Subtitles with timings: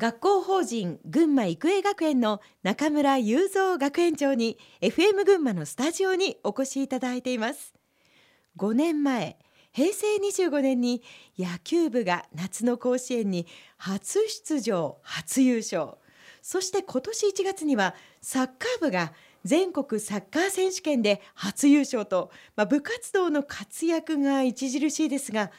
[0.00, 7.74] 学校法人群馬育英学園の中村雄三学園長に FM 群馬のスタジオにお越しいただいています。
[8.56, 9.36] 5年前
[9.72, 11.02] 平成25年に
[11.38, 15.98] 野球部が夏の甲子園に初出場初優勝。
[16.40, 19.12] そして今年1月にはサッカー部が
[19.44, 25.50] 全国サッカー選手権で初優勝と、まあ、部活動の活躍が著しいですが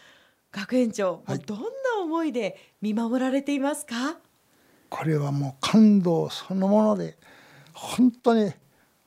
[0.52, 1.68] 学園長、はい、どんな
[2.02, 4.18] 思いで見守られていますか？
[4.92, 7.18] これはもう感動そのもので
[7.73, 8.52] 本当に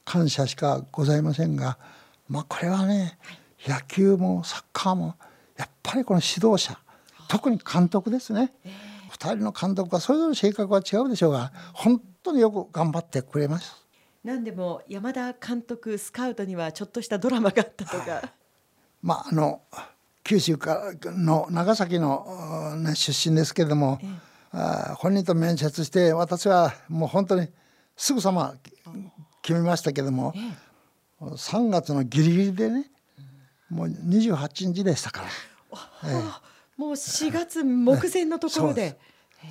[0.04, 1.78] 感謝しかございませんが、
[2.26, 3.18] まあ、これはね、
[3.66, 5.14] はい、野球もサッカーも
[5.56, 6.78] やっぱりこの指導者
[7.28, 8.72] 特に監督ですね、えー、
[9.12, 13.84] 2人の監督はそれぞれ性格は違うでしょうが本当によく頑張ってくれます。
[14.24, 18.32] 何でも山田監督スカウトにはちょっとしたドラマがあったとか。
[19.02, 19.60] まああの
[20.24, 20.58] 九州
[21.04, 24.06] の長崎の、ね、出身ですけれども、え
[24.56, 27.48] あ本人と面接して私はもう本当に
[27.96, 28.54] すぐさま
[29.42, 32.90] 決めましたけども、え3月のギリギリでね
[33.68, 35.28] もう28日でしたから、
[36.08, 36.22] ええ、
[36.76, 38.98] もう4月目前のところで、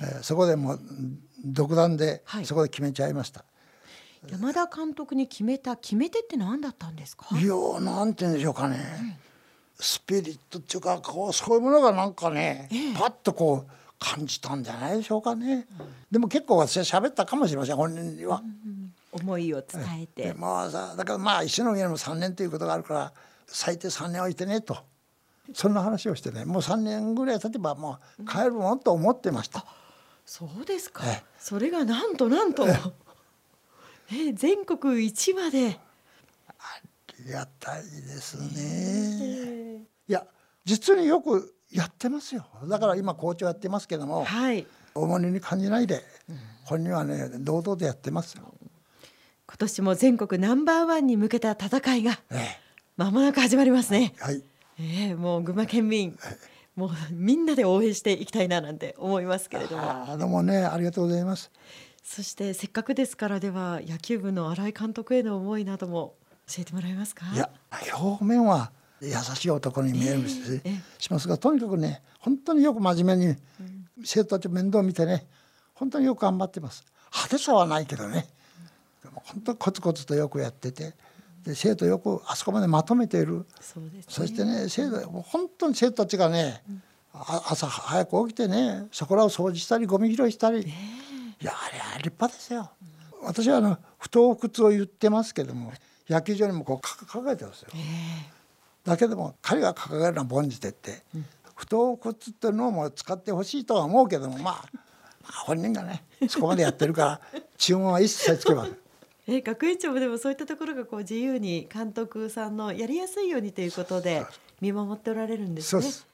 [0.00, 0.80] えそこでもう
[1.44, 3.44] 独断でそこで決めちゃいました。
[4.30, 7.26] 山田監督に決めた決め手って何だったんですか？
[7.38, 9.16] いやなんて言うんでしょうかね、うん、
[9.78, 13.72] スピリットっていうかこうそういうものがなんかね、ええ、パッとこう
[14.04, 23.12] 感じたんじゃないでしょうかね、うん、でも結構私は喋ったかもしれません本人には、うんうん、思いを伝えて、えまあさだからまあ石の上にも3年ということがあるから
[23.46, 24.76] 最低3年置いてねと。
[25.52, 26.46] そんな話をしてね。
[26.46, 29.66] もう3年ぐらい経てばもう帰るもんと思ってました、
[30.24, 31.02] そうですか、
[31.38, 32.66] それがなんとなんと。
[34.10, 35.78] え全国一まで。
[36.58, 36.80] あ
[37.18, 40.26] りがたいですね、いや
[40.64, 42.46] 実によくやってますよ。
[42.68, 46.04] だから今校長やってますけども、はい、重荷に感じないで、
[46.64, 48.54] 本人はね堂々とやってますよ。
[49.46, 52.18] 今年も全国ナンバーワンに向けた戦いが
[52.96, 54.42] まもなく始まりますね、はい、
[54.78, 56.16] えー、もう群馬県民、
[56.76, 59.82] もうみんなで応援していきたいななんて思いますけれども。
[59.84, 61.50] あどうもねありがとうございます。
[62.02, 66.14] そしてせっかくですからでは野球部の新井監督への思いなども
[66.46, 67.26] 教えてもらえますか？
[67.34, 67.50] いや
[67.94, 68.70] 表面は
[69.08, 73.36] 優しい男に見えるし,、えー、しますがとにかくね本当によく真面目に
[74.04, 75.26] 生徒たち面倒を見てね
[75.74, 76.84] 本当によく頑張ってます。
[77.12, 78.28] 派手さはないけどね。
[79.02, 80.94] 本当にコツコツとよくやってて
[81.44, 83.46] で生徒よくあそこまでまとめている。
[83.60, 86.82] そ、ね,、してね生徒本当に生徒たちがね、うん、
[87.48, 90.58] 朝早く起きてねそこらを掃除したりゴミ拾いしたり。
[90.58, 91.00] え。
[91.00, 91.04] ー
[91.40, 92.70] いやあれは立派ですよ。
[93.22, 95.72] 私はあの不当不屈を言ってますけども
[96.08, 97.68] 野球場にもこう掲げてますよ。
[98.84, 108.78] だけども彼が掲げるのは凡事でって、うん、不当不屈っていうのも使ってほしいとは思うけどもまあ、まあ、本人がねそこまでやってるから 注文は一切つけません。
[109.26, 114.26] え学園長もでもそういったところがこう自由に監督さんのやりやすいようにということで
[114.60, 115.82] 見守っておられるんですね。
[115.82, 116.06] そうです。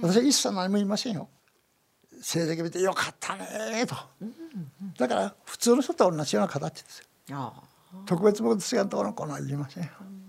[0.00, 1.28] 私は一切何も言いませんよ。
[2.22, 3.96] 成績見てよかったねと、
[4.98, 7.54] だから普通の人と同じような形ですよ
[8.06, 10.19] 特別僕ですがところこの言いませんよ、え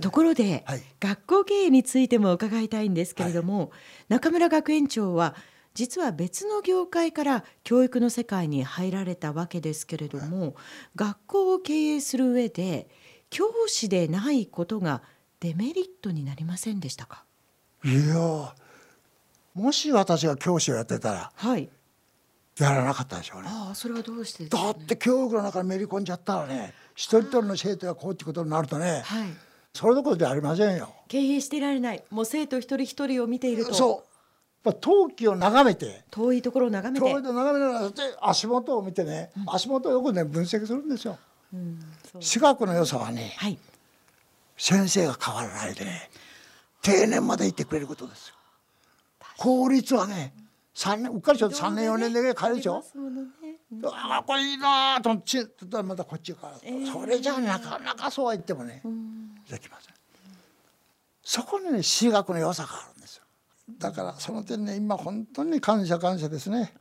[0.00, 3.70] ところで、はい、学校経営についても伺いたいんですけれども、はい、
[4.08, 5.34] 中村学園長は
[5.74, 10.54] 実は別の業界から教育の世界に入られたわけですけれども、はい、
[10.96, 12.88] 学校を経営する上で
[13.30, 15.02] 教師でないことが
[15.40, 17.24] デメリットになりませんでしたか？
[17.84, 18.54] いや
[19.54, 21.68] もし私が教師をやってたら、はい、
[22.58, 23.48] やらなかったでしょうね。
[23.50, 29.28] ああそれはどうして、ね、だって教育の中にめり込んじゃったらね一人一人の生徒がこうってことになるとね、はい、
[29.74, 30.94] それどころじゃありませんよ。
[31.08, 32.04] 経営してられない。
[32.10, 33.74] もう生徒一人一人を見ていると。
[33.74, 33.90] そう。
[33.90, 36.04] やっぱ陶器を眺めて。
[36.10, 37.12] 遠いところを眺めて。
[37.12, 41.18] 遠いと眺めながら足元を見てね、うん、足元をよくね分析するんですよ。
[41.52, 41.80] うん、
[42.20, 43.58] 私学の良さはね、はい、
[44.56, 46.10] 先生が変わらないでね
[46.80, 48.34] 定年までいてくれることですよ。
[49.36, 50.34] 法律はね
[50.74, 52.82] 3年うっかりしょ3年4年で帰るでしょ、ね、
[53.84, 58.82] ああこれいいなと思ってまたこっちから、えー、それじゃなかなかそうは言ってもね、
[59.52, 59.94] できません。
[61.22, 63.22] そこにね私学の良さがあるんですよ。
[63.78, 66.72] だからその点ね今本当に感謝感謝ですね。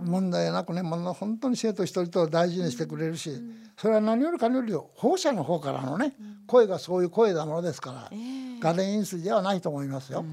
[0.00, 3.30] 問題なくね本当に生徒一人と大事にしてくれるし、
[3.76, 6.14] それは何よりかより放射の方からのね、
[6.46, 8.10] 声がそういう声なものですから、
[8.58, 10.24] ガレン飲水ではないと思いますよ。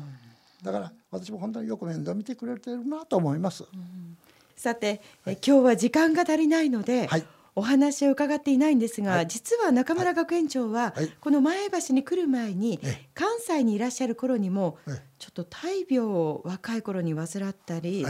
[0.63, 3.65] だから私も本当によく面倒見てくれてるなと思います。
[3.71, 4.17] うん、
[4.55, 7.25] さて、はい、今日は時間が足りないので、はい、
[7.59, 12.79] お話を伺っていないんですが、はい、実は中村学園長は、この前橋に来る前に、
[13.13, 14.77] 関西にいらっしゃる頃にも、
[15.17, 18.05] ちょっと大病を若い頃に患ったり、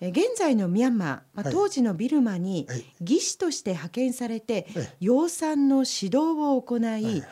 [0.00, 2.66] 現在のミャンマー、まあ、当時のビルマに
[3.00, 4.66] 技師として派遣されて、
[4.98, 7.22] 養蚕の指導を行い、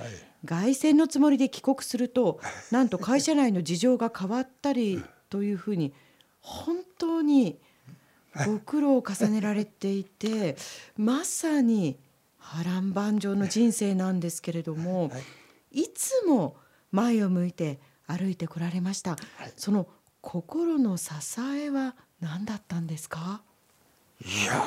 [0.47, 5.93] 凱旋のつもりで帰国するとなんと会社内の事情が変わったりというふうに
[6.41, 7.58] 本当に
[8.47, 10.56] ご苦労を重ねられていて
[10.97, 11.99] まさに
[12.38, 15.11] 波乱万丈の人生なんですけれども
[15.73, 15.88] い。
[15.88, 16.56] つも
[16.91, 19.17] 前を向いて歩いてこられました。
[19.56, 19.87] その
[20.21, 21.11] 心の支
[21.41, 23.43] えは何だったんですか？
[24.21, 24.65] いや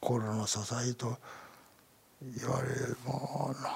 [0.00, 0.58] 心の支
[0.90, 1.16] えと
[2.22, 2.68] 言われ
[3.04, 3.72] もうなん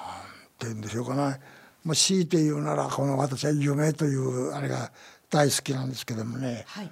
[0.57, 1.39] て言うんでしょうかね。
[1.83, 4.91] もう強いて言うならこの私は夢というあれが
[5.29, 6.91] 大好きなんですけどもね、はい、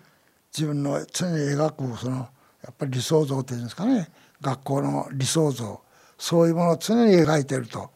[0.56, 2.28] 自分の常に描くその
[2.63, 4.10] やっぱり理想像っていうんですかね。
[4.42, 5.81] 学校の理想像。
[6.18, 7.90] そういうものを常に描いてると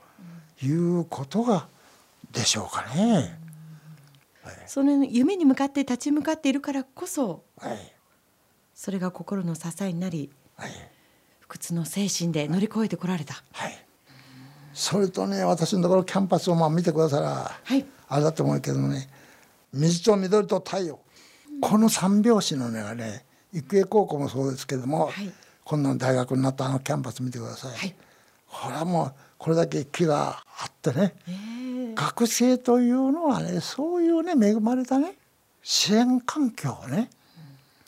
[0.61, 1.67] いうことが
[2.33, 3.39] でしょうかね。
[4.67, 7.93] その夢に向かって立ち向かっているからこそ、はい、
[8.73, 10.71] それが心の支えになり、はい、
[11.39, 13.41] 不屈の精神で乗り越えてこられた。
[13.53, 13.85] はい、
[14.73, 19.09] それとね私のところキャンパスをまあ見てくださら、はい、あれだと思うけどね
[19.73, 20.99] 水と緑と太陽、うん、
[21.61, 25.31] この三拍子のねがね育英高校もそうですけども、はい、
[25.63, 27.71] 今度の大学になったあのキャンパス見てください。
[27.71, 27.95] はい、
[28.47, 35.13] これはもうこれだけ木があってね、えー、学生というのはねそういうね恵まれたね
[35.63, 37.09] 支援環境をね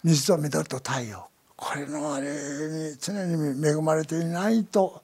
[0.03, 1.27] 水と緑と太陽。
[1.56, 5.03] これのあれに常に恵まれていないと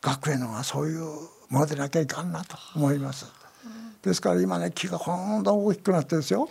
[0.00, 1.00] 学園のがそういう
[1.48, 3.26] ものでなきゃいかんなと思います。
[4.02, 6.48] ですから今ね木がほんと大きくなってるんですよ。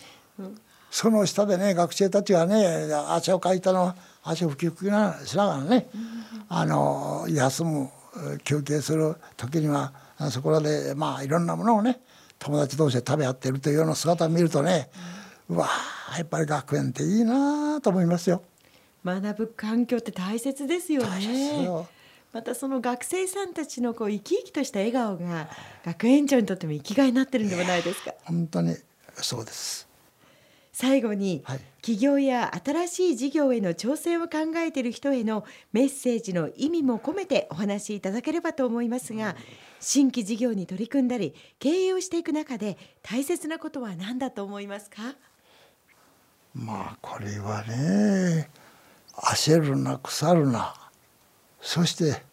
[0.91, 3.94] その下でね学生たちがね汗をかいたの
[4.24, 5.89] 汗を拭き拭きなしながらね、
[6.50, 7.89] あの休む
[8.44, 9.94] 休憩する時には
[10.31, 12.00] そこらでまあいろんなものをね
[12.38, 14.89] 友達同士で食べ合ってるというような姿を見るとね、
[15.50, 15.68] うわ
[16.18, 18.44] やっぱり学園っていいなと思いますよ。
[19.06, 21.68] 学ぶ環境って大切ですよね。
[22.31, 25.50] またその学生さんたちのこう生き生きとした笑顔が
[25.83, 28.13] 学園長にとっても生きがいになってるんではないですか？
[28.25, 28.75] 本当に
[29.15, 29.88] そうです。
[30.81, 35.44] 最後に、はい、起業や新しい事業への挑戦を考えている人への
[35.74, 39.36] メッセージの意味も込めてお話しいただければと思いますが、
[39.81, 45.16] 新規事業に取り組んだり経営をしていく中で大切なことは何だと思いますか？
[46.56, 48.50] まあこれはね
[49.16, 50.74] 焦るな腐るな
[51.60, 52.24] そして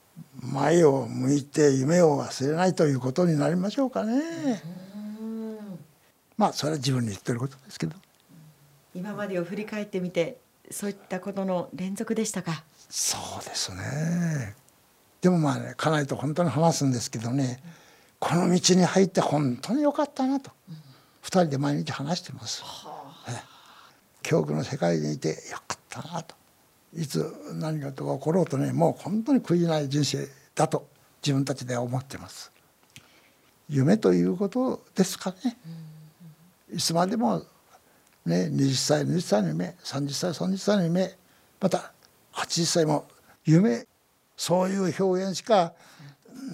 [0.41, 4.63] 前を向いて夢を忘れないということになりましょうかね。
[6.37, 7.97] まあそれは自分に言ってることですけど。
[8.97, 10.39] 今までを振り返ってみて
[10.71, 12.65] そういったことの連続でしたか？
[12.89, 14.57] そうですね。
[15.21, 20.79] でもまあね家内と本当に話すんですけどね、うん、この道に入って本当に良かったなと、うん、2
[21.29, 22.63] 人で毎日話してます。
[22.65, 23.45] はあ、
[24.23, 25.35] 教育の世界にいてよ
[25.69, 26.35] かったなと。
[26.95, 30.89] いつ何がとか起ころうとねもう本当に悔いない人生だと
[31.23, 32.51] 自分たちでは思ってます
[33.69, 35.59] 夢ということですかね、
[36.73, 37.43] いつまでも
[38.27, 41.17] ね20歳20歳の夢30歳30歳の夢
[41.61, 41.93] また
[42.35, 43.07] 80歳も
[43.45, 43.87] 夢
[44.37, 45.73] そういう表現しか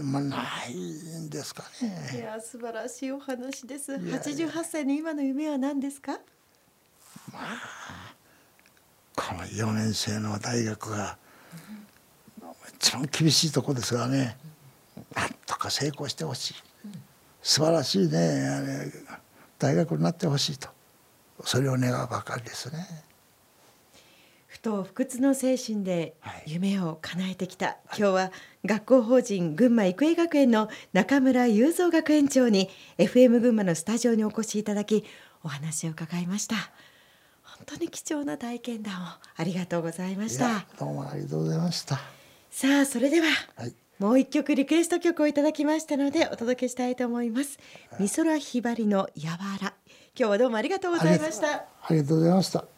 [0.01, 0.39] まあ、な
[0.69, 2.11] いんですかね。
[2.15, 3.99] いや素晴らしいお話です。
[4.11, 6.13] 八十八歳の今の夢は何ですか？
[7.33, 8.15] まあ
[9.15, 11.19] この4年生の大学が
[12.79, 14.37] 一番厳しいとこですがね
[15.15, 16.55] なんとか成功してほしい
[17.43, 18.91] 素晴らしいね
[19.59, 20.69] 大学になってほしいと
[21.45, 22.87] それを願うばかりですね。
[24.47, 26.15] 不当不屈の精神で
[26.47, 28.33] 夢を叶えてきた、はい、今日は
[28.65, 32.69] 学校法人群馬育英学園の中村雄三学園長に
[32.99, 35.05] FM 群馬のスタジオにお越しいただき
[35.43, 36.57] お話を伺いました。
[37.43, 39.07] 本当に貴重な体験談を
[39.37, 40.67] ありがとうございました。
[40.79, 42.01] どうもありがとうございました。
[42.51, 47.59] さあそれでは、はい、もう一曲リクエスト曲をいただきましたのでお届けしたいと思います。
[47.99, 49.75] 美空ひばりのやわら
[50.15, 51.49] 今日はどうもありがとうございました。
[51.55, 52.72] ありがとうございました。